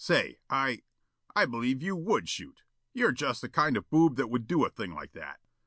"Say, 0.03 0.39
I 0.49 0.81
I 1.35 1.45
believe 1.45 1.83
you 1.83 1.95
WOULD 1.95 2.27
shoot. 2.27 2.63
You're 2.91 3.11
just 3.11 3.41
the 3.41 3.49
kind 3.49 3.77
of 3.77 3.87
boob 3.91 4.15
that 4.15 4.31
would 4.31 4.47
do 4.47 4.65
a 4.65 4.69
thing 4.71 4.93
like 4.95 5.11
that." 5.11 5.39